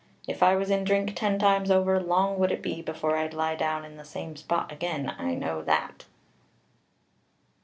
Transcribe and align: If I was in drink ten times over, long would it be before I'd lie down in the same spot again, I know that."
If 0.27 0.41
I 0.41 0.55
was 0.55 0.71
in 0.71 0.83
drink 0.83 1.15
ten 1.15 1.37
times 1.37 1.69
over, 1.69 1.99
long 2.01 2.39
would 2.39 2.51
it 2.51 2.63
be 2.63 2.81
before 2.81 3.15
I'd 3.17 3.35
lie 3.35 3.53
down 3.53 3.85
in 3.85 3.97
the 3.97 4.03
same 4.03 4.35
spot 4.35 4.71
again, 4.71 5.13
I 5.19 5.35
know 5.35 5.61
that." 5.61 6.05